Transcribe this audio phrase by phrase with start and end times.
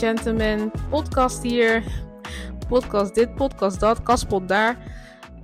[0.00, 0.70] gentlemen.
[0.90, 1.84] Podcast hier.
[2.68, 4.78] Podcast dit, podcast dat, kaspot daar.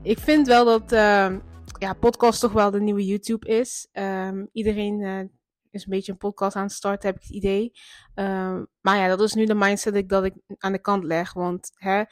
[0.03, 1.37] Ik vind wel dat uh,
[1.79, 3.89] ja, podcast toch wel de nieuwe YouTube is.
[3.93, 5.19] Um, iedereen uh,
[5.71, 7.73] is een beetje een podcast aan het starten, heb ik het idee.
[8.15, 11.05] Um, maar ja, dat is nu de mindset dat ik, dat ik aan de kant
[11.05, 11.33] leg.
[11.33, 12.03] Want hè,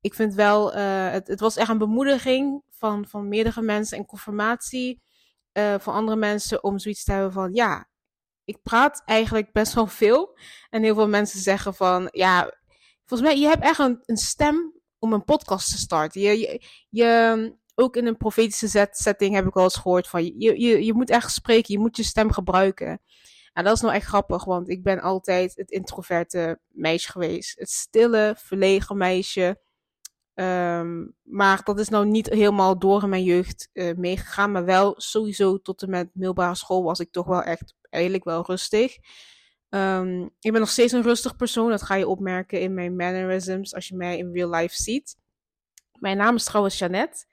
[0.00, 4.06] ik vind wel, uh, het, het was echt een bemoediging van, van meerdere mensen en
[4.06, 5.02] confirmatie
[5.52, 7.88] uh, van andere mensen om zoiets te hebben van ja,
[8.44, 10.38] ik praat eigenlijk best wel veel.
[10.70, 12.54] En heel veel mensen zeggen van, ja,
[13.04, 16.20] volgens mij, je hebt echt een, een stem om een podcast te starten.
[16.20, 20.60] Je, je, je, ook in een profetische setting heb ik al eens gehoord van, je,
[20.60, 23.00] je, je moet echt spreken, je moet je stem gebruiken.
[23.52, 27.58] En dat is nou echt grappig, want ik ben altijd het introverte meisje geweest.
[27.58, 29.62] Het stille, verlegen meisje.
[30.34, 34.52] Um, maar dat is nou niet helemaal door in mijn jeugd uh, meegegaan.
[34.52, 38.44] Maar wel sowieso tot en met middelbare school was ik toch wel echt eigenlijk wel
[38.46, 38.96] rustig.
[39.68, 41.70] Um, ik ben nog steeds een rustig persoon.
[41.70, 45.16] Dat ga je opmerken in mijn mannerisms als je mij in real life ziet.
[45.98, 47.26] Mijn naam is trouwens Jeannette.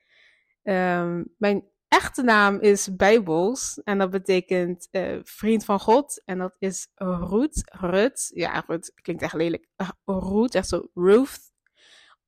[0.64, 3.82] Um, mijn echte naam is Bijbels.
[3.84, 6.22] En dat betekent uh, vriend van God.
[6.26, 7.72] En dat is Ruth.
[7.80, 8.32] Rut.
[8.34, 9.68] Ja, Ruth klinkt echt lelijk.
[9.78, 11.40] Uh, Ruth, echt zo Ruth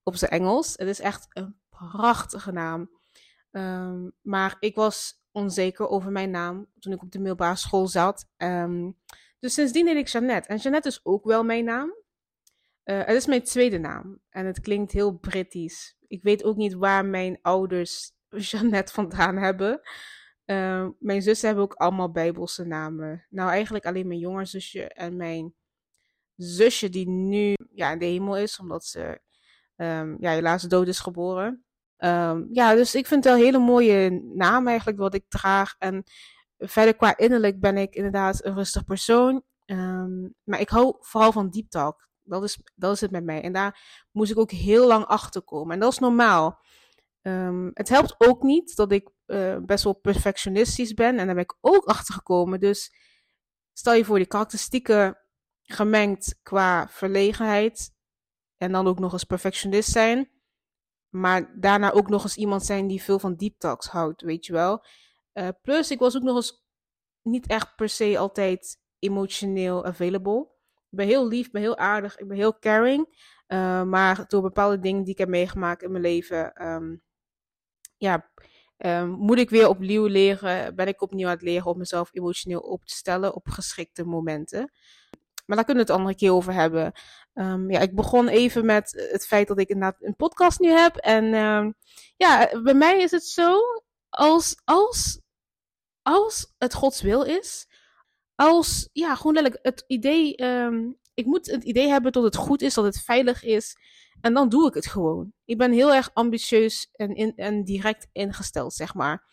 [0.04, 0.73] op zijn Engels.
[0.76, 2.89] Het is echt een prachtige naam.
[3.52, 8.30] Um, maar ik was onzeker over mijn naam toen ik op de middelbare school zat.
[8.38, 8.98] Um,
[9.39, 10.48] dus sindsdien heet ik Jeannette.
[10.48, 11.95] En Jeannette is ook wel mijn naam.
[12.86, 14.20] Uh, het is mijn tweede naam.
[14.30, 15.98] En het klinkt heel Britisch.
[16.08, 18.11] Ik weet ook niet waar mijn ouders
[18.50, 19.81] Jeannette vandaan hebben.
[20.45, 23.26] Uh, mijn zussen hebben ook allemaal Bijbelse namen.
[23.30, 25.54] Nou, eigenlijk alleen mijn jongere zusje en mijn
[26.36, 29.21] zusje, die nu ja, in de hemel is, omdat ze
[29.76, 31.65] um, ja, helaas dood is geboren.
[32.05, 35.75] Um, ja, dus ik vind het wel een hele mooie naam eigenlijk wat ik draag.
[35.80, 36.03] En
[36.58, 39.43] verder qua innerlijk ben ik inderdaad een rustig persoon.
[39.65, 42.08] Um, maar ik hou vooral van deep talk.
[42.23, 43.41] Dat is, dat is het met mij.
[43.41, 45.73] En daar moest ik ook heel lang achter komen.
[45.73, 46.59] En dat is normaal.
[47.21, 51.17] Um, het helpt ook niet dat ik uh, best wel perfectionistisch ben.
[51.17, 52.59] En daar ben ik ook achter gekomen.
[52.59, 52.95] Dus
[53.73, 55.17] stel je voor die karakteristieken
[55.64, 57.91] gemengd qua verlegenheid.
[58.58, 60.30] En dan ook nog eens perfectionist zijn.
[61.14, 64.54] Maar daarna ook nog eens iemand zijn die veel van deep talks houdt, weet je
[64.54, 64.86] wel.
[65.34, 66.64] Uh, plus, ik was ook nog eens
[67.22, 70.48] niet echt per se altijd emotioneel available.
[70.74, 73.32] Ik ben heel lief, ik ben heel aardig, ik ben heel caring.
[73.48, 77.02] Uh, maar door bepaalde dingen die ik heb meegemaakt in mijn leven, um,
[77.98, 78.30] ja,
[78.78, 80.76] um, moet ik weer opnieuw leren.
[80.76, 84.72] Ben ik opnieuw aan het leren om mezelf emotioneel op te stellen op geschikte momenten.
[85.45, 86.92] Maar daar kunnen we het andere keer over hebben.
[87.33, 90.95] Um, ja, ik begon even met het feit dat ik inderdaad een podcast nu heb.
[90.95, 91.76] En um,
[92.17, 93.60] ja, bij mij is het zo,
[94.10, 95.21] als, als,
[96.02, 97.67] als het Gods wil is,
[98.36, 102.61] als, ja, gewoon letterlijk het idee, um, ik moet het idee hebben dat het goed
[102.61, 103.76] is, dat het veilig is.
[104.21, 105.33] En dan doe ik het gewoon.
[105.45, 109.32] Ik ben heel erg ambitieus en, in, en direct ingesteld, zeg maar.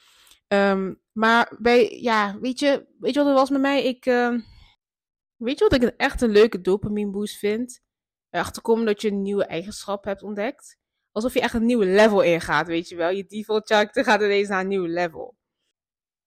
[1.13, 3.85] Maar bij, ja, weet je, weet je wat het was met mij?
[3.85, 4.05] Ik,
[5.37, 7.83] weet je wat ik echt een leuke dopamine boost vind?
[8.31, 10.79] Erachter komen dat je een nieuwe eigenschap hebt ontdekt.
[11.13, 13.11] Alsof je echt een nieuwe level ingaat, weet je wel.
[13.11, 15.39] Je default character gaat ineens naar een nieuw level.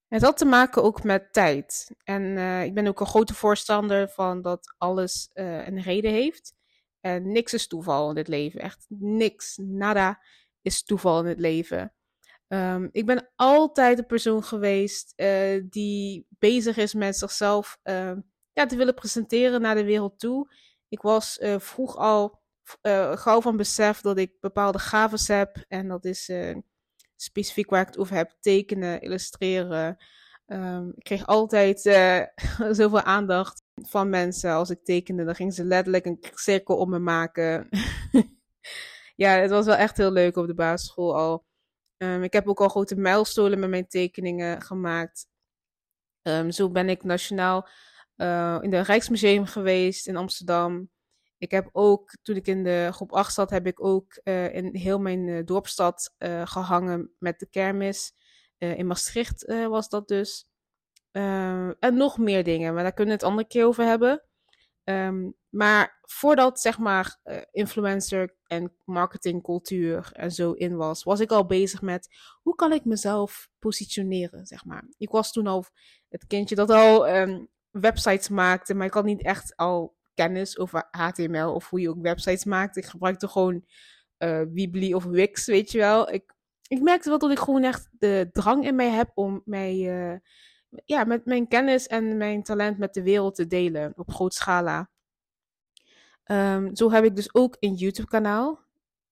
[0.08, 1.92] Het had te maken ook met tijd.
[2.04, 6.54] En uh, ik ben ook een grote voorstander van dat alles uh, een reden heeft.
[7.00, 8.60] En niks is toeval in dit leven.
[8.62, 10.22] Echt niks, nada
[10.62, 11.94] is toeval in het leven.
[12.48, 17.80] Um, ik ben altijd een persoon geweest uh, die bezig is met zichzelf
[18.54, 20.54] ja, te willen presenteren naar de wereld toe.
[20.94, 22.42] Ik was vroeg al
[23.14, 25.66] gauw van besef dat ik bepaalde gaven heb.
[25.68, 26.32] En dat is
[27.16, 29.98] specifiek waar ik het over heb, tekenen, illustreren.
[30.48, 32.22] Um, ik kreeg altijd uh,
[32.80, 35.24] zoveel aandacht van mensen als ik tekende.
[35.24, 37.70] Dan gingen ze letterlijk een cirkel om me maken.
[39.16, 41.46] ja, het was wel echt heel leuk op de basisschool al.
[41.98, 45.28] Um, ik heb ook al grote mijlstolen met mijn tekeningen gemaakt.
[46.28, 47.68] Um, zo ben ik nationaal
[48.24, 50.90] uh, in het Rijksmuseum geweest in Amsterdam.
[51.38, 54.76] Ik heb ook, toen ik in de groep 8 zat, heb ik ook uh, in
[54.76, 58.14] heel mijn uh, dorpstad gehangen met de kermis.
[58.58, 60.48] in Maastricht was dat dus.
[61.12, 64.24] en nog meer dingen, maar daar kunnen we het andere keer over hebben.
[64.84, 67.20] Um, maar voordat zeg maar
[67.52, 72.86] influencer en marketingcultuur en zo in was, was ik al bezig met hoe kan ik
[72.86, 74.88] mezelf positioneren, zeg maar.
[74.98, 75.66] Ik was toen al
[76.10, 80.88] het kindje dat al um, websites maakte, maar ik had niet echt al kennis over
[80.92, 82.78] HTML of hoe je ook websites maakt.
[82.78, 83.66] Ik gebruikte gewoon
[84.18, 86.12] uh, Weebly of Wix, weet je wel.
[86.12, 86.34] Ik,
[86.68, 90.18] ik merkte wel dat ik gewoon echt de drang in mij heb om mij, uh,
[90.86, 94.90] ja, met mijn kennis en mijn talent met de wereld te delen op groot schala.
[96.24, 98.60] Ehm, zo heb ik dus ook een YouTube-kanaal.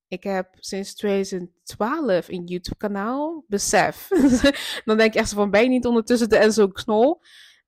[0.08, 3.44] Ik heb sinds 2012 een YouTube-kanaal.
[3.48, 4.08] Besef.
[4.86, 7.22] Dan denk je echt van, ben niet ondertussen de Enzo Knol?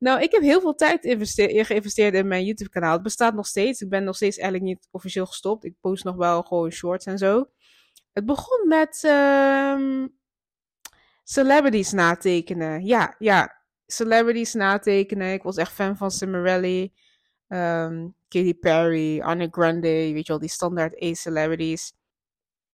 [0.04, 1.00] Nou, ik heb heel veel tijd
[1.48, 2.94] geïnvesteerd in mijn YouTube-kanaal.
[2.94, 3.82] Het bestaat nog steeds.
[3.82, 5.66] Ik ben nog steeds eigenlijk niet officieel gestopt.
[5.66, 7.50] Ik post nog wel gewoon shorts en zo.
[8.12, 10.18] Het begon met um,
[11.24, 12.86] celebrities natekenen.
[12.86, 13.62] Ja, ja.
[13.86, 15.34] Celebrities natekenen.
[15.34, 16.94] Ik was echt fan van Cimarelli,
[17.48, 19.88] um, Katy Perry, Anne Grande.
[19.88, 21.94] Weet je wel, die standaard A-celebrities.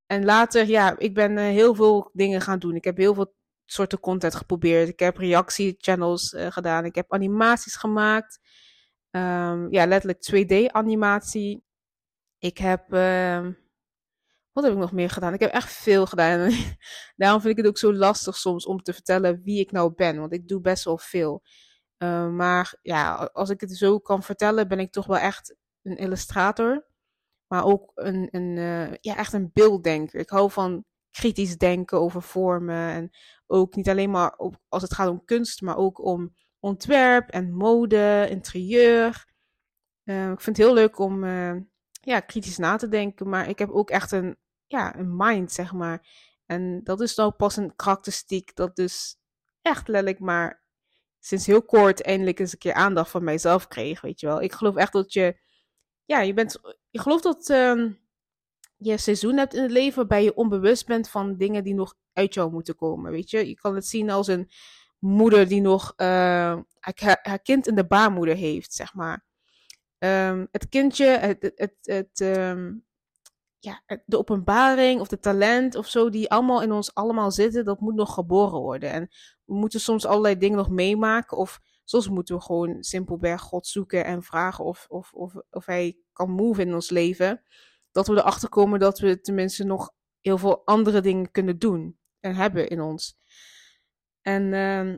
[0.06, 2.76] En later, ja, ik ben uh, heel veel dingen gaan doen.
[2.76, 3.34] Ik heb heel veel
[3.72, 4.88] soorten content geprobeerd.
[4.88, 6.86] Ik heb reactiechannels uh, gedaan.
[6.86, 8.40] Ik heb animaties gemaakt.
[9.12, 11.64] Um, ja, letterlijk 2D-animatie.
[12.38, 12.94] Ik heb.
[12.94, 13.48] Uh,
[14.52, 15.34] wat heb ik nog meer gedaan?
[15.34, 16.52] Ik heb echt veel gedaan.
[17.16, 20.20] Daarom vind ik het ook zo lastig soms om te vertellen wie ik nou ben.
[20.20, 21.44] Want ik doe best wel veel.
[22.04, 25.98] Uh, maar ja, als ik het zo kan vertellen, ben ik toch wel echt een
[25.98, 26.88] illustrator.
[27.48, 30.20] Maar ook een, een, uh, ja, echt een beelddenker.
[30.20, 32.90] Ik hou van kritisch denken over vormen.
[32.90, 33.10] En
[33.50, 34.38] ook niet alleen maar
[34.68, 39.26] als het gaat om kunst, maar ook om ontwerp en mode, interieur.
[40.04, 41.56] Uh, ik vind het heel leuk om uh,
[42.02, 45.74] ja, kritisch na te denken, maar ik heb ook echt een, ja, een mind, zeg
[45.74, 46.08] maar.
[46.46, 49.18] En dat is nou pas een karakteristiek dat dus
[49.62, 50.64] echt letterlijk maar
[51.20, 54.42] sinds heel kort eindelijk eens een keer aandacht van mijzelf kreeg, weet je wel.
[54.42, 55.40] Ik geloof echt dat je,
[56.06, 56.60] ja, je bent,
[56.92, 58.00] ik geloof dat um,
[58.82, 62.34] je seizoen hebt in het leven waarbij je onbewust bent van dingen die nog uit
[62.34, 63.12] jou moeten komen.
[63.12, 64.50] Weet je, je kan het zien als een
[65.00, 66.08] moeder die nog uh,
[66.80, 69.26] haar, kind in de baarmoeder heeft, zeg maar.
[70.00, 72.86] Um, het kindje, het, het, het um,
[73.60, 77.80] ja, de openbaring of de talent of zo, die allemaal in ons allemaal zitten, dat
[77.80, 78.92] moet nog geboren worden.
[78.92, 79.10] En
[79.46, 81.38] we moeten soms allerlei dingen nog meemaken.
[81.38, 85.98] Of soms moeten we gewoon simpelweg God zoeken en vragen of, of, of, of hij
[86.14, 87.42] kan move in ons leven.
[87.92, 92.36] Dat we erachter komen dat we tenminste nog heel veel andere dingen kunnen doen en
[92.36, 93.18] hebben in ons.
[94.22, 94.96] En uh,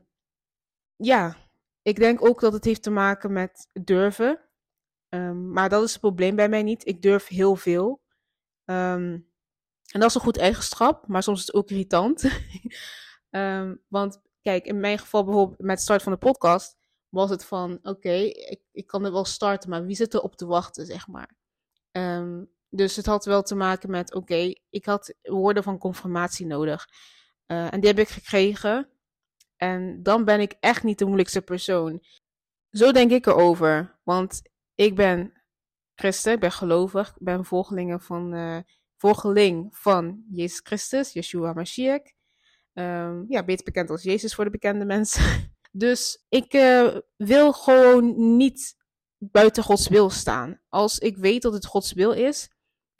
[0.95, 1.37] ja,
[1.81, 4.39] ik denk ook dat het heeft te maken met durven.
[5.09, 6.87] Um, maar dat is het probleem bij mij niet.
[6.87, 8.01] Ik durf heel veel.
[8.65, 9.29] Um,
[9.91, 12.23] en dat is een goed eigenschap, maar soms is het ook irritant.
[13.87, 16.77] want kijk, in mijn geval bijvoorbeeld met start van de podcast
[17.09, 20.35] was het van, oké, ik, ik kan het wel starten, maar wie zit er op
[20.35, 21.37] te wachten, zeg maar.
[22.71, 26.87] Dus het had wel te maken met, oké, ik had woorden van confirmatie nodig.
[27.47, 28.89] Uh, en die heb ik gekregen.
[29.57, 32.03] En dan ben ik echt niet de moeilijkste persoon.
[32.69, 33.99] Zo denk ik erover.
[34.03, 34.41] Want
[34.75, 35.33] ik ben
[35.95, 38.57] christen, ik ben gelovig, ik ben volgelingen van, uh,
[38.97, 42.11] volgeling van Jezus Christus, Yeshua Mashiach.
[42.73, 45.53] Um, ja, beter bekend als Jezus voor de bekende mensen.
[45.71, 48.75] dus ik uh, wil gewoon niet
[49.17, 50.61] buiten Gods wil staan.
[50.69, 52.50] Als ik weet dat het Gods wil is,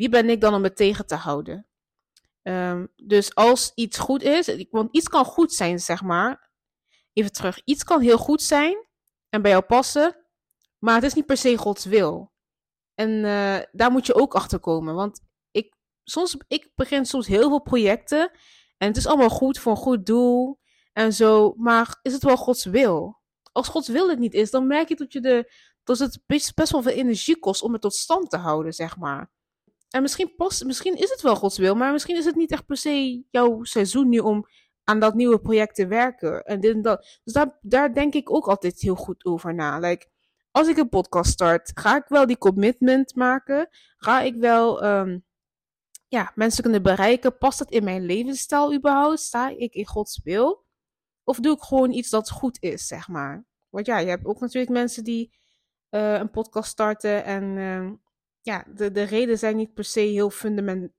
[0.02, 1.68] wie ben ik dan om het tegen te houden?
[2.44, 6.50] Um, dus als iets goed is, want iets kan goed zijn, zeg maar.
[7.14, 8.88] Even terug, iets kan heel goed zijn
[9.30, 10.26] en bij jou passen,
[10.78, 12.32] maar het is niet per se Gods wil.
[12.94, 15.22] En uh, daar moet je ook achter komen, want
[15.52, 18.32] ik, soms, ik begin soms heel veel projecten
[18.78, 20.60] en het is allemaal goed voor een goed doel
[20.94, 23.22] en zo, maar is het wel Gods wil?
[23.52, 26.56] Als Gods wil het niet is, dan merk je dat, je de, dat het best,
[26.56, 29.32] best wel veel energie kost om het tot stand te houden, zeg maar.
[29.92, 32.66] En misschien, past, misschien is het wel Gods wil, maar misschien is het niet echt
[32.66, 34.46] per se jouw seizoen nu om
[34.84, 36.44] aan dat nieuwe project te werken.
[36.44, 37.20] En dit en dat.
[37.24, 39.80] Dus daar, denk ik ook altijd heel goed over na.
[39.80, 40.10] Like,
[40.52, 43.70] als ik een podcast start, ga ik wel die commitment maken?
[43.98, 45.26] Ga ik wel um,
[46.08, 47.38] ja, mensen kunnen bereiken?
[47.38, 49.20] Past dat in mijn levensstijl überhaupt?
[49.20, 50.66] Sta ik in Gods wil?
[51.24, 53.46] Of doe ik gewoon iets dat goed is, zeg maar?
[53.70, 55.34] Want ja, je hebt ook natuurlijk mensen die
[55.90, 57.92] uh, een podcast starten en uh,
[58.42, 60.92] ja, de, de reden zijn niet per se heel fundament,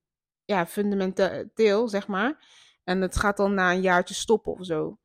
[0.45, 2.47] ja, fundamenteel, zeg maar.
[2.85, 4.99] En het gaat dan na een jaartje stoppen of zo.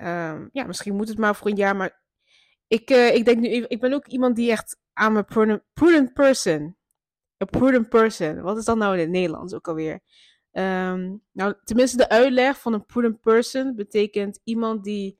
[0.00, 2.02] Um, ja, misschien moet het maar voor een jaar, maar
[2.66, 6.76] ik, uh, ik denk nu, ik ben ook iemand die echt aan een prudent, person.
[7.42, 8.40] A prudent person.
[8.40, 10.00] Wat is dat nou in het Nederlands ook alweer?
[10.52, 15.18] Um, nou, tenminste, de uitleg van een prudent person betekent iemand die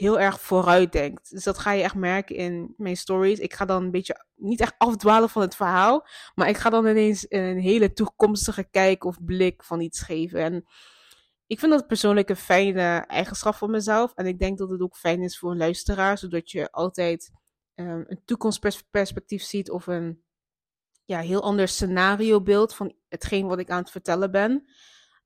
[0.00, 1.30] heel erg vooruit denkt.
[1.30, 3.38] Dus dat ga je echt merken in mijn stories.
[3.38, 6.86] Ik ga dan een beetje, niet echt afdwalen van het verhaal, maar ik ga dan
[6.86, 10.40] ineens een hele toekomstige kijk of blik van iets geven.
[10.40, 10.64] En
[11.46, 14.12] ik vind dat persoonlijk een fijne eigenschap van mezelf.
[14.14, 17.30] En ik denk dat het ook fijn is voor een luisteraar, zodat je altijd
[17.74, 20.22] um, een toekomstperspectief ziet of een
[21.04, 24.64] ja, heel ander scenario beeld van hetgeen wat ik aan het vertellen ben.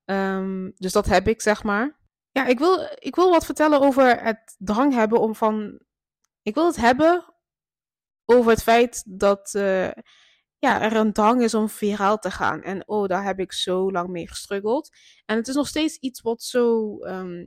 [0.04, 2.02] Um, dus dat heb ik, zeg maar.
[2.34, 5.80] Ja, ik wil, ik wil wat vertellen over het drang hebben om van.
[6.42, 7.34] Ik wil het hebben
[8.24, 9.54] over het feit dat.
[9.56, 9.90] Uh,
[10.58, 12.62] ja, er een drang is om viraal te gaan.
[12.62, 14.90] En oh, daar heb ik zo lang mee gestruggeld.
[15.26, 17.46] En het is nog steeds iets wat zo ehm,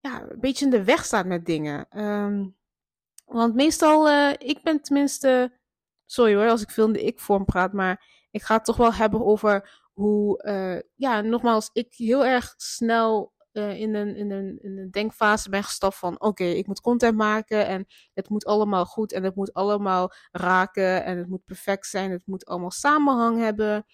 [0.00, 1.86] ja, een beetje in de weg staat met dingen.
[1.88, 2.46] Ehm,
[3.24, 5.58] want meestal, uh, ik ben tenminste,
[6.06, 8.94] sorry hoor als ik veel in de ik-vorm praat, maar ik ga het toch wel
[8.94, 14.58] hebben over hoe, uh, ja, nogmaals, ik heel erg snel uh, in, een, in, een,
[14.62, 18.84] in een denkfase ben gestapt van oké, ik moet content maken en het moet allemaal
[18.84, 23.38] goed en het moet allemaal raken en het moet perfect zijn, het moet allemaal samenhang
[23.38, 23.84] hebben.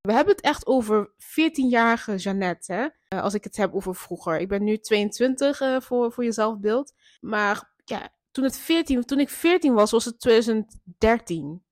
[0.00, 2.86] We hebben het echt over 14-jarige Jeannette, hè?
[3.14, 4.38] Uh, als ik het heb over vroeger.
[4.38, 6.92] Ik ben nu 22 uh, voor, voor je zelfbeeld.
[7.20, 11.65] Maar ja, toen, het 14, toen ik 14 was, was het 2013.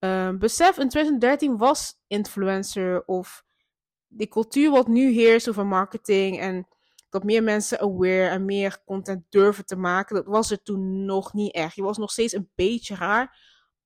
[0.00, 3.44] Uh, besef, in 2013 was influencer of
[4.06, 6.68] die cultuur wat nu heerst over marketing en
[7.08, 11.32] dat meer mensen aware en meer content durven te maken, dat was er toen nog
[11.32, 11.74] niet echt.
[11.74, 13.38] Je was nog steeds een beetje raar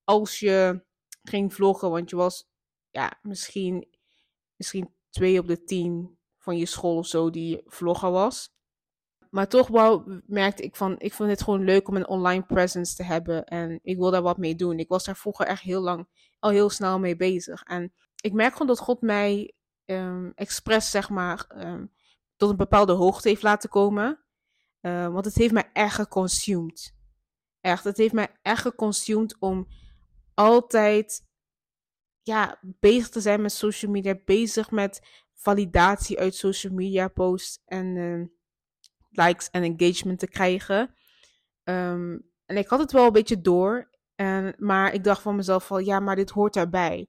[0.05, 0.85] als je
[1.23, 2.49] ging vloggen, want je was
[2.91, 3.89] ja, misschien,
[4.57, 8.52] misschien twee op de tien van je school of zo die vlogger was.
[9.33, 12.95] Maar toch wel merkte ik van, ik vond het gewoon leuk om een online presence
[12.95, 13.45] te hebben.
[13.45, 14.79] En ik wil daar wat mee doen.
[14.79, 16.09] Ik was daar vroeger echt heel lang,
[16.39, 17.63] al heel snel mee bezig.
[17.63, 21.93] En ik merk gewoon dat God mij um, expres, zeg maar, um,
[22.37, 24.25] tot een bepaalde hoogte heeft laten komen.
[24.81, 26.95] Uh, want het heeft mij echt geconsumed.
[27.61, 29.69] Echt, het heeft mij echt geconsumed om
[30.35, 31.27] altijd
[32.23, 37.97] ja, bezig te zijn met social media, bezig met validatie uit social media posts en
[39.13, 40.95] likes en engagement te krijgen.
[41.65, 45.67] Um, en ik had het wel een beetje door, en, maar ik dacht van mezelf
[45.67, 47.07] van ja, maar dit hoort daarbij.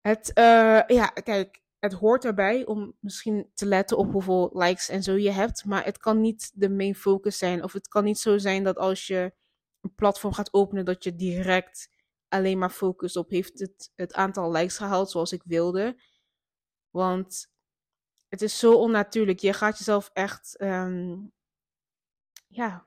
[0.00, 5.02] Het, uh, ja, kijk, het hoort erbij om misschien te letten op hoeveel likes en
[5.02, 7.62] zo je hebt, maar het kan niet de main focus zijn.
[7.62, 9.34] Of het kan niet zo zijn dat als je
[9.80, 11.88] een platform gaat openen, dat je direct
[12.28, 16.00] alleen maar focust op heeft het, het aantal likes gehaald zoals ik wilde.
[16.90, 17.51] Want
[18.32, 19.38] het is zo onnatuurlijk.
[19.38, 21.32] Je gaat jezelf echt, um,
[22.46, 22.86] ja,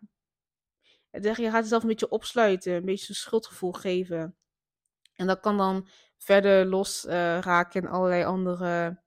[1.12, 4.38] je gaat jezelf een beetje opsluiten, een beetje een schuldgevoel geven.
[5.16, 5.88] En dat kan dan
[6.18, 9.02] verder los uh, raken in allerlei andere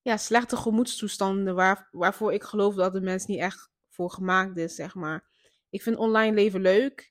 [0.00, 4.74] ja, slechte gemoedstoestanden waar, waarvoor ik geloof dat de mens niet echt voor gemaakt is,
[4.74, 5.28] zeg maar.
[5.70, 7.09] Ik vind online leven leuk.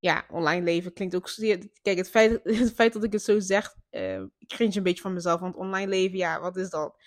[0.00, 1.30] Ja, online leven klinkt ook...
[1.82, 5.02] Kijk, het feit, het feit dat ik het zo zeg, uh, ik cringe een beetje
[5.02, 5.40] van mezelf.
[5.40, 7.02] Want online leven, ja, wat is dat?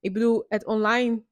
[0.00, 1.24] Ik bedoel, het online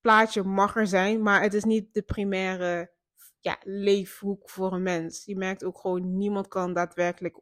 [0.00, 2.92] plaatje mag er zijn, maar het is niet de primaire
[3.40, 5.24] ja, leefhoek voor een mens.
[5.24, 7.40] Je merkt ook gewoon, niemand kan daadwerkelijk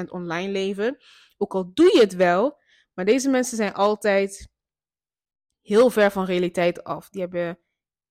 [0.00, 0.96] 100% online leven.
[1.36, 2.58] Ook al doe je het wel,
[2.94, 4.50] maar deze mensen zijn altijd
[5.60, 7.10] heel ver van realiteit af.
[7.10, 7.58] Die hebben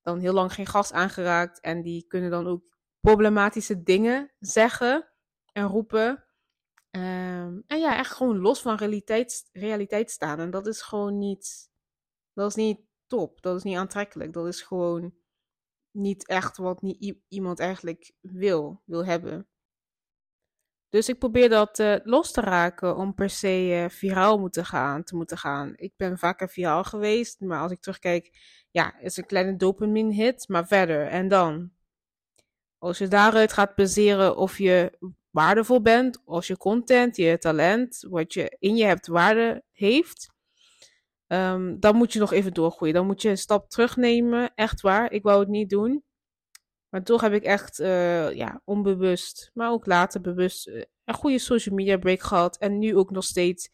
[0.02, 2.64] dan heel lang geen gas aangeraakt en die kunnen dan ook
[3.01, 5.10] problematische dingen zeggen
[5.51, 6.25] en roepen.
[6.91, 10.39] Um, en ja, echt gewoon los van realiteit, realiteit staan.
[10.39, 11.70] En dat is gewoon niet,
[12.34, 13.41] dat is niet top.
[13.41, 14.34] Dat is niet aantrekkelijk.
[14.34, 15.13] Dat is gewoon
[15.91, 19.48] niet echt wat niet iemand eigenlijk wil, wil hebben.
[20.89, 25.03] Dus ik probeer dat uh, los te raken om per se uh, viraal moeten gaan,
[25.03, 25.74] te moeten gaan.
[25.75, 28.38] Ik ben vaker viraal geweest, maar als ik terugkijk,
[28.72, 31.08] ja, is een kleine dopamine hit, maar verder.
[31.08, 31.72] En dan?
[32.82, 34.98] Als je daaruit gaat baseren of je
[35.30, 40.30] waardevol bent, als je content, je talent, wat je in je hebt waarde heeft,
[41.32, 42.96] Um, dan moet je nog even doorgroeien.
[42.96, 44.52] Dan moet je een stap terugnemen.
[44.56, 45.12] Echt waar.
[45.12, 46.04] Ik wou het niet doen.
[46.90, 51.40] Maar toch heb ik echt uh, ja, onbewust, maar ook later bewust uh, een goede
[51.40, 52.58] social media break gehad.
[52.58, 53.70] En nu ook nog steeds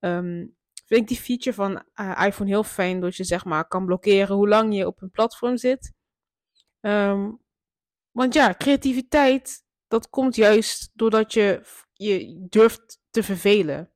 [0.00, 3.00] um, vind ik die feature van uh, iPhone heel fijn.
[3.00, 5.92] Dat je zeg maar kan blokkeren hoe lang je op een platform zit.
[6.80, 7.40] Um,
[8.12, 11.62] want ja, creativiteit, dat komt juist doordat je
[11.92, 13.90] je durft te vervelen.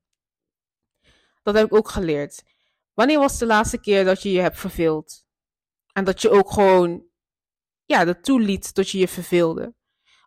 [1.43, 2.43] Dat heb ik ook geleerd.
[2.95, 5.25] Wanneer was de laatste keer dat je je hebt verveeld?
[5.93, 7.05] En dat je ook gewoon,
[7.85, 9.75] ja, dat toeliet dat je je verveelde.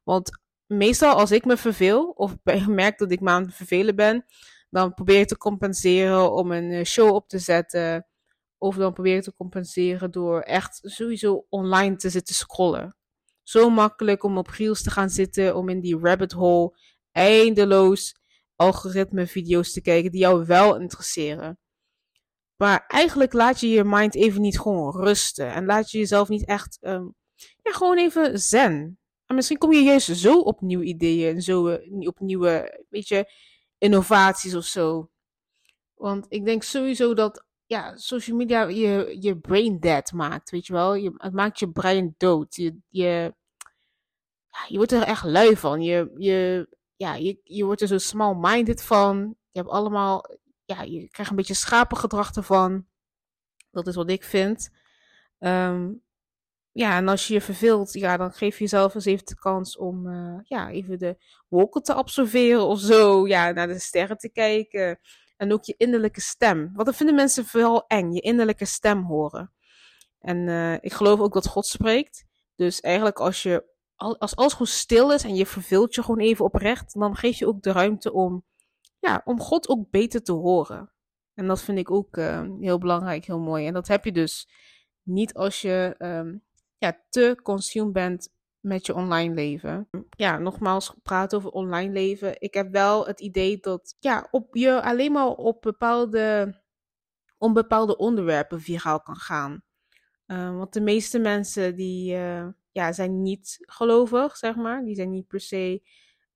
[0.04, 0.30] Want
[0.66, 2.36] meestal als ik me verveel, of
[2.68, 4.26] merk dat ik me aan het vervelen ben,
[4.70, 8.08] dan probeer ik te compenseren om een eh, show op te zetten.
[8.58, 12.97] Of dan probeer ik te compenseren door echt sowieso online te zitten scrollen.
[13.48, 16.78] Zo makkelijk om op Reels te gaan zitten, om in die rabbit hole
[17.12, 18.16] eindeloos
[18.56, 21.60] algoritme video's te kijken die jou wel interesseren.
[22.56, 25.54] Maar eigenlijk laat je je mind even niet gewoon rusten.
[25.54, 29.00] En laat je jezelf niet echt, um, ja, gewoon even zen.
[29.26, 33.08] En misschien kom je juist zo op nieuwe ideeën en zo uh, op nieuwe, weet
[33.08, 33.32] je,
[33.78, 35.10] innovaties of zo.
[35.94, 40.74] Want ik denk sowieso dat, ja, social media je, je brain dead maakt, weet je
[40.74, 40.96] wel.
[40.96, 42.56] Je, het maakt je brein dood.
[42.56, 43.36] Je, je,
[44.68, 45.82] je wordt er echt lui van.
[45.82, 49.36] Je, je, ja, je, je wordt er zo small-minded van.
[49.52, 50.26] Je hebt allemaal,
[50.66, 52.86] ja, je krijgt een beetje schapengedrag ervan.
[53.72, 54.70] Dat is wat ik vind.
[55.40, 55.92] Ehm,
[56.72, 59.78] ja, en als je je verveelt, ja, dan geef je jezelf eens even de kans
[59.78, 63.28] om uh, ja, even de wolken te observeren of zo.
[63.28, 65.00] Ja, naar de sterren te kijken.
[65.38, 66.72] En ook je innerlijke stem.
[66.74, 69.54] Want dat vinden mensen vooral eng, je innerlijke stem horen.
[70.20, 72.26] En uh, ik geloof ook dat God spreekt.
[72.56, 76.46] Dus eigenlijk als je als alles gewoon stil is en je verveelt je gewoon even
[76.46, 78.46] oprecht, dan geef je ook de ruimte om,
[79.00, 80.92] ja, om God ook beter te horen.
[81.34, 83.68] En dat vind ik ook uh, heel belangrijk, heel mooi.
[83.68, 84.50] En dat heb je dus
[85.04, 86.44] niet als je um,
[86.78, 88.30] ja, te consumed bent
[88.68, 89.88] met je online leven.
[90.10, 92.42] Ja, nogmaals, praten over online leven.
[92.42, 96.56] Ik heb wel het idee dat ja, op je alleen maar op bepaalde,
[97.38, 99.64] om bepaalde onderwerpen viraal kan gaan.
[100.28, 104.84] Uh, want de meeste mensen die uh, ja, zijn niet gelovig, zeg maar.
[104.84, 105.84] Die zijn niet per se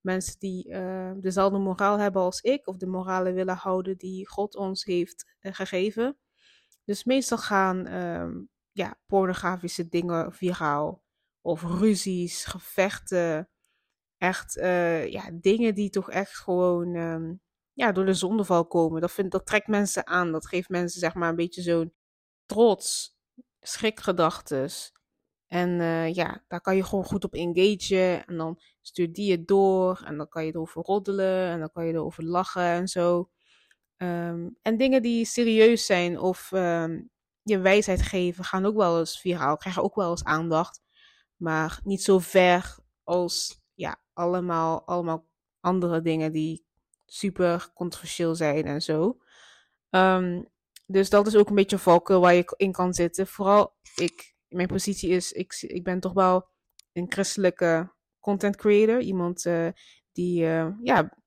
[0.00, 2.66] mensen die uh, dezelfde moraal hebben als ik.
[2.66, 6.16] Of de moralen willen houden die God ons heeft gegeven.
[6.84, 11.01] Dus meestal gaan um, ja, pornografische dingen viraal.
[11.42, 13.48] Of ruzies, gevechten.
[14.18, 17.40] Echt uh, ja, dingen die toch echt gewoon um,
[17.72, 19.00] ja, door de zondeval komen.
[19.00, 20.32] Dat, vind, dat trekt mensen aan.
[20.32, 21.94] Dat geeft mensen zeg maar een beetje zo'n
[22.46, 23.18] trots,
[23.60, 24.92] schrikgedachtes.
[25.46, 28.26] En uh, ja, daar kan je gewoon goed op engagen.
[28.26, 30.02] En dan stuurt die het door.
[30.04, 31.48] En dan kan je erover roddelen.
[31.48, 33.30] En dan kan je erover lachen en zo.
[34.02, 37.10] Um, en dingen die serieus zijn of um,
[37.42, 40.81] je wijsheid geven, gaan ook wel eens viraal, krijgen ook wel eens aandacht.
[41.42, 45.28] Maar niet zo ver als ja, allemaal, allemaal
[45.60, 46.66] andere dingen die
[47.06, 49.18] super controversieel zijn en zo.
[49.90, 50.50] Um,
[50.86, 53.26] dus dat is ook een beetje een valkuil waar je in kan zitten.
[53.26, 56.48] Vooral ik, mijn positie is, ik, ik ben toch wel
[56.92, 59.00] een christelijke content creator.
[59.00, 59.68] Iemand uh,
[60.12, 61.18] die, uh, ja,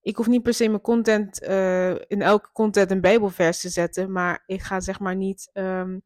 [0.00, 4.12] ik hoef niet per se mijn content, uh, in elke content een bijbelvers te zetten.
[4.12, 6.02] Maar ik ga zeg maar niet um,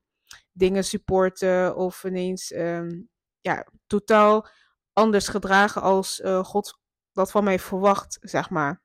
[0.52, 4.46] dingen supporten of ineens, um, ja, totaal
[4.92, 6.78] anders gedragen als God
[7.12, 8.82] dat van mij verwacht, zeg maar.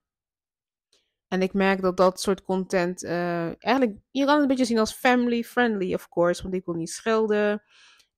[1.27, 4.79] En ik merk dat dat soort content uh, eigenlijk, je kan het een beetje zien
[4.79, 6.41] als family friendly, of course.
[6.41, 7.63] Want ik wil niet schelden.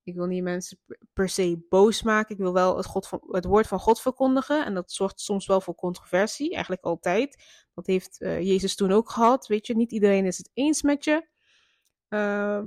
[0.04, 0.80] Ik wil niet mensen
[1.14, 2.36] per se boos maken.
[2.36, 4.66] Ik wil wel het, God van, het woord van God verkondigen.
[4.66, 7.44] En dat zorgt soms wel voor controversie, eigenlijk altijd.
[7.74, 9.48] Dat heeft uh, Jezus toen ook gehad.
[9.48, 11.28] Weet je, niet iedereen is het eens met je.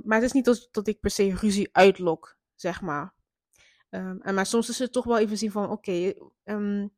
[0.03, 3.13] Maar het is niet dat, dat ik per se ruzie uitlok, zeg maar.
[3.89, 6.91] Um, en maar soms is het toch wel even zien van, oké, um,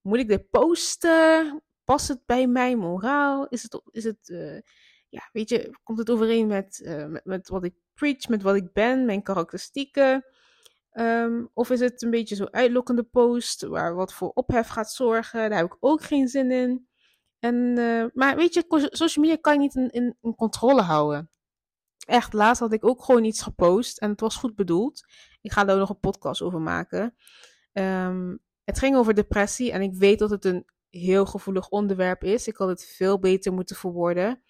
[0.00, 1.60] moet ik dit posten?
[1.86, 3.46] past het bij mijn moraal?
[3.48, 4.60] Is het, is het uh,
[5.08, 8.56] ja, weet je, komt het overeen met, uh, met, met, wat ik preach, met wat
[8.56, 10.24] ik ben, mijn karakteristieken?
[10.92, 15.50] Um, of is het een beetje zo'n uitlokkende post waar wat voor ophef gaat zorgen?
[15.50, 16.88] Daar heb ik ook geen zin in.
[17.38, 21.30] En, uh, maar weet je, social media kan je niet in, in, in controle houden.
[22.06, 25.04] Echt, laatst had ik ook gewoon iets gepost en het was goed bedoeld.
[25.46, 27.14] Ik ga daar nog een podcast over maken.
[27.72, 32.46] Um, het ging over depressie en ik weet dat het een heel gevoelig onderwerp is.
[32.46, 34.42] Ik had het veel beter moeten verwoorden.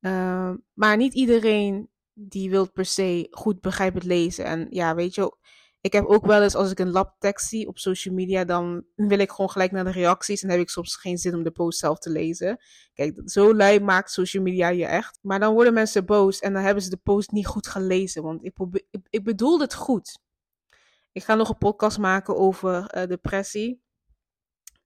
[0.00, 4.44] Uh, maar niet iedereen die wil per se goed begrijpend lezen.
[4.44, 5.36] En ja, weet je,
[5.80, 9.18] ik heb ook wel eens als ik een labtekst zie op social media, dan wil
[9.18, 11.78] ik gewoon gelijk naar de reacties en heb ik soms geen zin om de post
[11.78, 12.60] zelf te lezen.
[12.94, 15.18] Kijk, zo lui maakt social media je echt.
[15.22, 18.44] Maar dan worden mensen boos en dan hebben ze de post niet goed gelezen, want
[18.44, 18.56] ik,
[18.90, 20.18] ik, ik bedoel het goed.
[21.12, 23.82] Ik ga nog een podcast maken over uh, depressie.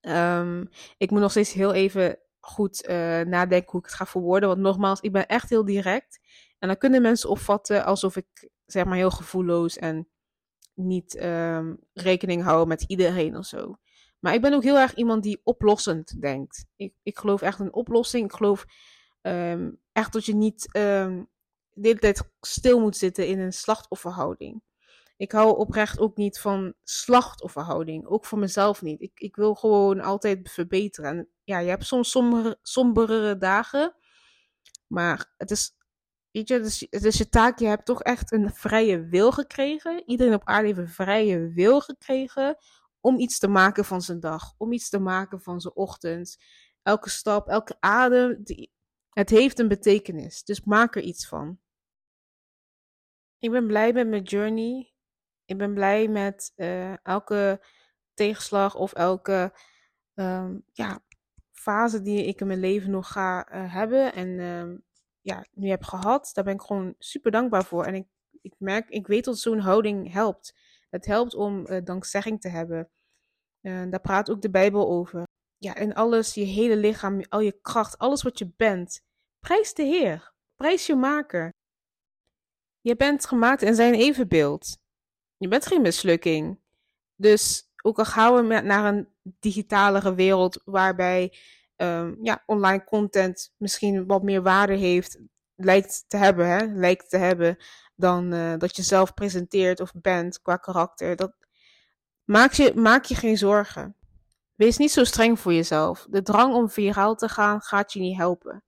[0.01, 4.49] Um, ik moet nog steeds heel even goed uh, nadenken hoe ik het ga verwoorden.
[4.49, 6.21] Want nogmaals, ik ben echt heel direct.
[6.59, 10.09] En dan kunnen mensen opvatten alsof ik zeg maar heel gevoelloos en
[10.83, 13.79] niet um, rekening hou met iedereen of zo.
[14.19, 16.67] Maar ik ben ook heel erg iemand die oplossend denkt.
[16.77, 18.25] Ik, ik geloof echt in oplossing.
[18.25, 18.67] Ik geloof
[19.23, 21.27] um, echt dat je niet de
[21.89, 24.63] hele tijd stil moet zitten in een slachtofferhouding
[25.21, 28.07] ik hou oprecht ook niet van slachtofferhouding.
[28.07, 29.01] Ook voor mezelf niet.
[29.01, 31.11] Ik, ik wil gewoon altijd verbeteren.
[31.11, 33.95] En ja, je hebt soms sombere, somberere dagen.
[34.87, 35.77] Maar het is,
[36.31, 37.59] weet je, het is je taak.
[37.59, 40.03] Je hebt toch echt een vrije wil gekregen.
[40.07, 42.57] Iedereen op aarde heeft een vrije wil gekregen.
[43.01, 44.55] Om iets te maken van zijn dag.
[44.57, 46.37] Om iets te maken van zijn ochtend.
[46.83, 48.43] Elke stap, elke adem.
[48.43, 48.73] Die,
[49.11, 50.45] het heeft een betekenis.
[50.45, 51.59] Dus maak er iets van.
[53.39, 54.91] Ik ben blij met mijn journey
[55.51, 57.61] ik ben blij met uh, elke
[58.15, 59.53] tegenslag of elke
[60.15, 61.01] um, ja,
[61.53, 64.13] fase die ik in mijn leven nog ga uh, hebben.
[64.15, 64.79] En uh,
[65.21, 66.31] ja, nu heb gehad.
[66.33, 67.85] Daar ben ik gewoon super dankbaar voor.
[67.85, 68.07] En ik,
[68.43, 70.55] ik merk, ik weet dat zo'n houding helpt.
[70.91, 72.91] Het helpt om uh, dankzegging te hebben.
[73.61, 75.23] Uh, daar praat ook de Bijbel over.
[75.57, 79.01] Ja, en alles, je hele lichaam, al je kracht, alles wat je bent.
[79.41, 80.33] Prijs de Heer.
[80.57, 81.51] Prijs je maker.
[82.81, 84.79] Je bent gemaakt in zijn evenbeeld.
[85.37, 86.61] Je bent geen mislukking.
[87.17, 91.39] Dus ook al gaan we naar een digitalere wereld waarbij
[91.83, 95.19] um, ja, online content misschien wat meer waarde heeft,
[95.55, 97.57] lijkt te hebben, hè, lijkt te hebben,
[97.95, 101.17] dan uh, dat je zelf presenteert of bent qua karakter.
[101.17, 101.33] Dat,
[102.25, 103.97] maak, je, maak je geen zorgen.
[104.55, 106.07] Wees niet zo streng voor jezelf.
[106.11, 108.65] De drang om viraal te gaan gaat je niet helpen.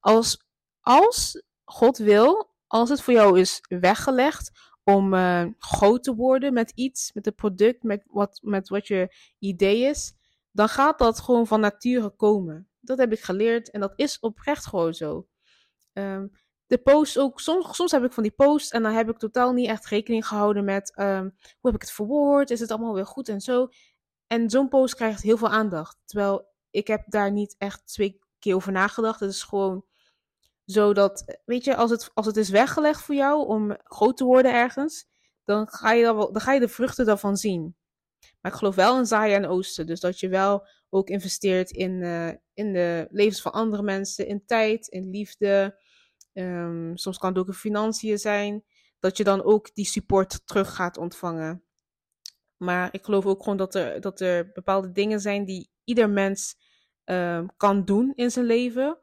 [0.00, 0.46] Als,
[0.80, 4.50] als God wil, als het voor jou is weggelegd
[4.84, 9.14] om uh, groot te worden met iets, met een product, met wat, met wat je
[9.38, 10.14] idee is,
[10.52, 12.68] dan gaat dat gewoon van nature komen.
[12.80, 15.26] Dat heb ik geleerd en dat is oprecht gewoon zo.
[15.92, 16.30] Um,
[16.66, 19.52] de post ook, soms, soms heb ik van die posts en dan heb ik totaal
[19.52, 23.06] niet echt rekening gehouden met um, hoe heb ik het verwoord, is het allemaal weer
[23.06, 23.68] goed en zo.
[24.26, 25.98] En zo'n post krijgt heel veel aandacht.
[26.04, 29.20] Terwijl ik heb daar niet echt twee keer over nagedacht.
[29.20, 29.84] Het is gewoon
[30.64, 34.24] zo dat, weet je, als het, als het is weggelegd voor jou om groot te
[34.24, 35.08] worden ergens,
[35.44, 37.76] dan ga je, dan ga je de vruchten daarvan zien.
[38.40, 39.86] Maar ik geloof wel in zaaien en oosten.
[39.86, 44.44] Dus dat je wel ook investeert in, uh, in de levens van andere mensen, in
[44.46, 45.78] tijd, in liefde.
[46.32, 48.64] Um, soms kan het ook in financiën zijn.
[48.98, 51.64] Dat je dan ook die support terug gaat ontvangen.
[52.56, 56.56] Maar ik geloof ook gewoon dat er, dat er bepaalde dingen zijn die ieder mens
[57.04, 58.98] uh, kan doen in zijn leven.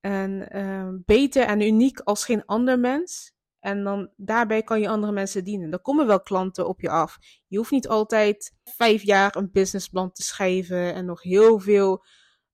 [0.00, 3.35] En uh, beter en uniek als geen ander mens.
[3.66, 5.72] En dan daarbij kan je andere mensen dienen.
[5.72, 7.18] Er komen wel klanten op je af.
[7.46, 12.04] Je hoeft niet altijd vijf jaar een businessplan te schrijven en nog heel veel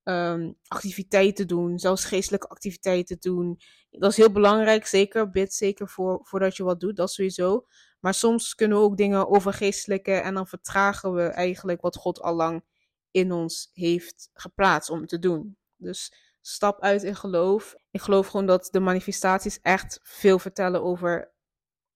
[0.05, 3.61] um, activiteiten doen, zelfs geestelijke activiteiten doen.
[3.91, 5.31] Dat is heel belangrijk, zeker.
[5.31, 7.67] Bid zeker voor, voordat je wat doet, dat sowieso.
[8.01, 12.35] Maar soms kunnen we ook dingen overgeestelijke en dan vertragen we eigenlijk wat God al
[12.35, 12.65] lang
[13.11, 15.57] in ons heeft geplaatst om te doen.
[15.77, 17.75] Dus stap uit in geloof.
[17.91, 21.33] Ik geloof gewoon dat de manifestaties echt veel vertellen over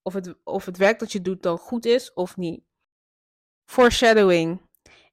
[0.02, 2.64] of het, of het werk dat je doet dan goed is of niet.
[3.64, 4.60] Foreshadowing.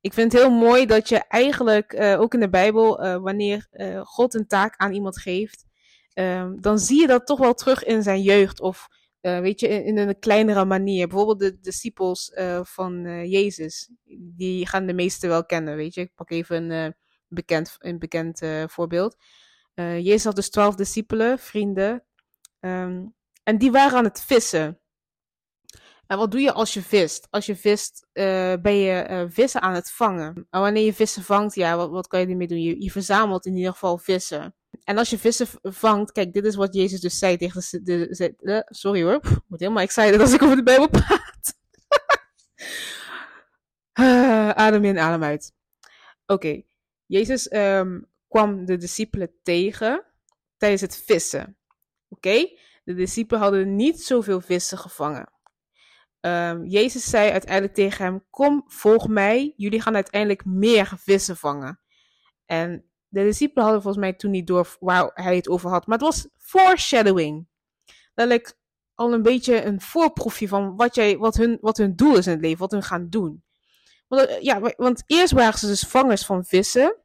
[0.02, 3.68] Ik vind het heel mooi dat je eigenlijk, uh, ook in de Bijbel, uh, wanneer
[3.72, 5.66] uh, God een taak aan iemand geeft,
[6.14, 8.62] ehm, dan zie je dat toch wel terug in zijn jeugd.
[8.62, 8.88] Of
[9.22, 11.08] weet je, in, een kleinere manier.
[11.08, 13.90] Bijvoorbeeld de disciples van Jezus.
[14.18, 16.02] Die gaan de meesten wel kennen, weet je.
[16.02, 16.96] Ik pak even een
[17.34, 19.16] bekend, een bekend voorbeeld.
[19.76, 22.04] Jezus had dus twaalf discipelen, vrienden.
[22.60, 24.80] Um, en die waren aan het vissen.
[26.08, 27.28] En wat doe je als je vist?
[27.30, 30.48] Als je vist, uh, ben je vissen aan het vangen.
[30.50, 32.62] En wanneer je vissen vangt, ja, wat, wat kan je ermee doen?
[32.62, 34.56] Je, je, verzamelt in ieder geval vissen.
[34.84, 38.66] En als je vissen vangt, kijk, dit is wat Jezus dus zei tegen de.
[38.66, 41.54] sorry hoor, ik word helemaal excited als ik over de Bijbel praat.
[44.58, 45.54] adem in, adem uit.
[46.26, 46.64] Oké.
[47.06, 50.06] Jezus um, kwam de discipelen tegen
[50.58, 51.58] tijdens het vissen.
[52.08, 52.50] Oké,
[52.84, 55.32] de discipelen hadden niet zoveel vissen gevangen.
[56.26, 59.54] Um, Jezus zei uiteindelijk tegen hem: Kom, volg mij.
[59.56, 61.80] Jullie gaan uiteindelijk meer vissen vangen.
[62.46, 65.88] En de discipelen hadden volgens mij toen niet door waar hij het over had.
[65.88, 67.48] Maar het was foreshadowing.
[68.14, 68.58] Leek
[68.94, 72.32] al een beetje een voorproefje van wat, jij, wat, hun, wat hun doel is in
[72.32, 73.44] het leven, wat hun gaan doen.
[74.16, 76.98] Want, eh, ja, want eerst waren ze dus vangers van vissen.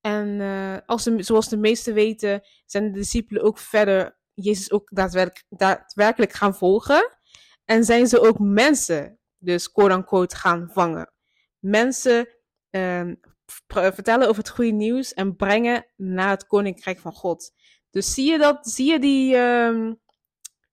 [0.00, 4.88] En uh, als de, zoals de meesten weten, zijn de discipelen ook verder Jezus ook
[4.92, 7.16] daadwerkelijk, daadwerkelijk gaan volgen.
[7.64, 11.12] En zijn ze ook mensen, dus quote-unquote, gaan vangen.
[11.58, 12.28] Mensen
[12.70, 13.20] um,
[13.66, 17.52] vertellen over het goede nieuws en brengen naar het koninkrijk van God.
[17.90, 20.00] Dus zie je dat, zie je die, um,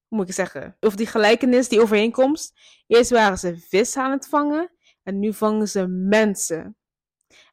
[0.07, 2.59] hoe moet ik zeggen, of die gelijkenis, die overeenkomst.
[2.87, 4.71] Eerst waren ze vis aan het vangen
[5.03, 6.75] en nu vangen ze mensen.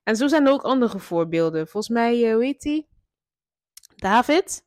[0.02, 1.68] En zo zijn er ook andere voorbeelden.
[1.68, 2.86] Volgens mij, uh, hoe heet?
[3.96, 4.66] David.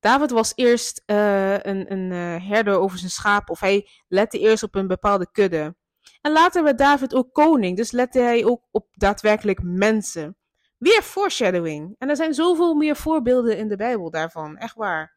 [0.00, 4.62] David was eerst uh, een, een uh, herder over zijn schapen, of hij lette eerst
[4.62, 5.76] op een bepaalde kudde.
[6.20, 10.36] En later werd David ook koning, dus lette hij ook op daadwerkelijk mensen.
[10.78, 11.94] Weer foreshadowing.
[11.98, 15.13] En er zijn zoveel meer voorbeelden in de Bijbel daarvan, echt waar.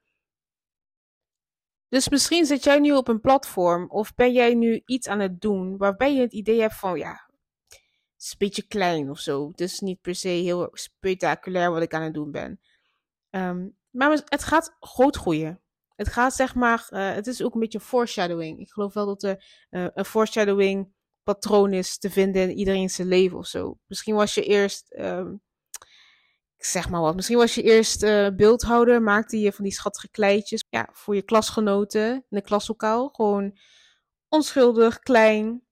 [1.90, 5.42] Dus misschien zit jij nu op een platform, of ben jij nu iets aan het
[5.42, 7.30] doen waarbij je het idee hebt van, ja,
[7.68, 9.48] het is een beetje klein of zo.
[9.48, 12.60] Het is niet per se heel spectaculair wat ik aan het doen ben.
[13.30, 15.62] Um, maar het gaat groot groeien.
[15.96, 18.60] Het gaat zeg maar, uh, het is ook een beetje foreshadowing.
[18.60, 23.08] Ik geloof wel dat er uh, een foreshadowing patroon is te vinden in iedereen zijn
[23.08, 23.78] leven of zo.
[23.86, 25.42] Misschien was je eerst, um,
[26.58, 30.10] ik zeg maar wat, misschien was je eerst uh, beeldhouder, maakte je van die schattige
[30.10, 33.10] kleitjes ja, voor je klasgenoten in de klaslokaal.
[33.10, 33.58] Gewoon
[34.30, 35.68] onschuldig, klein.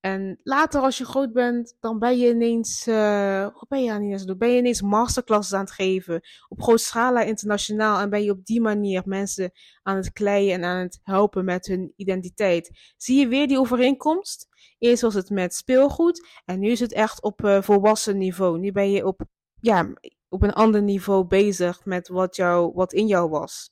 [0.00, 2.86] En later, als je groot bent, dan ben je ineens.
[2.86, 4.38] Uh, ben je aan het doen?
[4.38, 6.20] Ben je ineens masterclasses aan het geven.
[6.48, 8.00] Op grote scala internationaal.
[8.00, 9.50] En ben je op die manier mensen
[9.82, 12.70] aan het kleien en aan het helpen met hun identiteit.
[12.96, 14.48] Zie je weer die overeenkomst?
[14.78, 16.28] Eerst was het met speelgoed.
[16.44, 18.58] En nu is het echt op uh, volwassen niveau.
[18.58, 19.20] Nu ben je op,
[19.60, 19.92] ja,
[20.28, 23.70] op een ander niveau bezig met wat, jou, wat in jou was.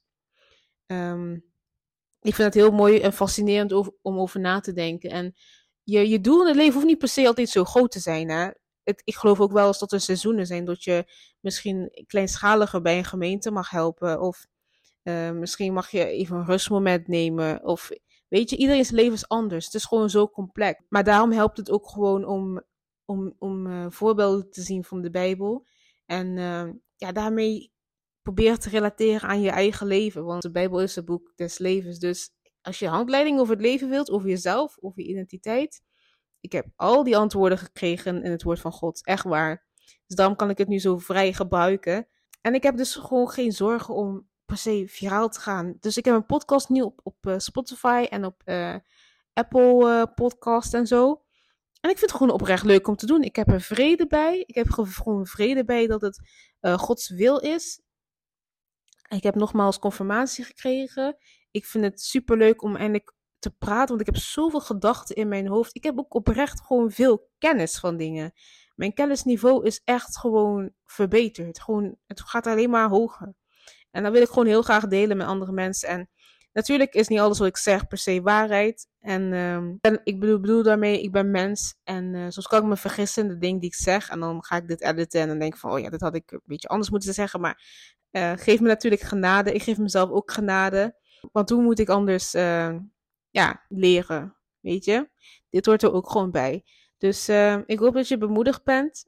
[0.86, 1.44] Um,
[2.20, 5.10] ik vind het heel mooi en fascinerend om over na te denken.
[5.10, 5.34] En
[5.82, 8.30] je, je doel in het leven hoeft niet per se altijd zo groot te zijn.
[8.30, 8.50] Hè?
[8.82, 11.04] Het, ik geloof ook wel eens dat er seizoenen zijn dat je
[11.40, 14.20] misschien kleinschaliger bij een gemeente mag helpen.
[14.20, 14.46] Of
[15.02, 17.64] uh, misschien mag je even een rustmoment nemen.
[17.64, 17.90] Of
[18.28, 19.64] weet je, iedereen's leven is anders.
[19.64, 20.80] Het is gewoon zo complex.
[20.88, 22.62] Maar daarom helpt het ook gewoon om,
[23.04, 25.66] om, om uh, voorbeelden te zien van de Bijbel.
[26.06, 27.72] En uh, ja, daarmee
[28.22, 30.24] probeer te relateren aan je eigen leven.
[30.24, 31.98] Want de Bijbel is het boek des levens.
[31.98, 32.30] Dus
[32.62, 35.82] als je handleiding over het leven wilt, over jezelf, over je identiteit.
[36.40, 39.04] Ik heb al die antwoorden gekregen in het woord van God.
[39.06, 39.66] Echt waar.
[40.06, 42.08] Dus daarom kan ik het nu zo vrij gebruiken.
[42.40, 45.76] En ik heb dus gewoon geen zorgen om per se viraal te gaan.
[45.80, 48.76] Dus ik heb een podcast nu op, op uh, Spotify en op uh,
[49.32, 51.23] Apple uh, Podcast en zo.
[51.84, 53.22] En ik vind het gewoon oprecht leuk om te doen.
[53.22, 54.44] Ik heb er vrede bij.
[54.46, 56.20] Ik heb gewoon vrede bij dat het
[56.60, 57.82] Gods wil is.
[59.08, 61.16] Ik heb nogmaals confirmatie gekregen.
[61.50, 65.28] Ik vind het super leuk om eindelijk te praten, want ik heb zoveel gedachten in
[65.28, 65.74] mijn hoofd.
[65.74, 68.32] Ik heb ook oprecht gewoon veel kennis van dingen.
[68.74, 71.60] Mijn kennisniveau is echt gewoon verbeterd.
[71.60, 73.34] Gewoon, het gaat alleen maar hoger.
[73.90, 75.88] En dat wil ik gewoon heel graag delen met andere mensen.
[75.88, 76.10] En
[76.54, 78.88] natuurlijk is niet alles wat ik zeg per se waarheid.
[79.00, 81.74] En, um, ik bedoel, bedoel, daarmee, ik ben mens.
[81.84, 84.08] En uh, soms kan ik me vergissen in de dingen die ik zeg.
[84.08, 86.14] En dan ga ik dit editen en dan denk ik van, oh ja, dit had
[86.14, 87.40] ik een beetje anders moeten zeggen.
[87.40, 87.62] Maar
[88.10, 89.52] uh, geef me natuurlijk genade.
[89.52, 90.96] Ik geef mezelf ook genade.
[91.32, 92.76] Want hoe moet ik anders uh,
[93.30, 94.36] ja, leren?
[94.60, 95.10] Weet je?
[95.50, 96.64] Dit hoort er ook gewoon bij.
[96.98, 99.06] Dus uh, ik hoop dat je bemoedigd bent.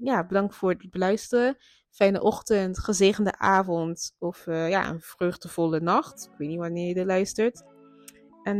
[0.00, 1.56] Ja, bedankt voor het beluisteren.
[1.94, 6.28] Fijne ochtend, gezegende avond of uh, ja, een vreugdevolle nacht.
[6.32, 7.62] Ik weet niet wanneer je er luistert.
[8.42, 8.58] En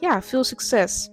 [0.00, 1.10] ja, veel succes.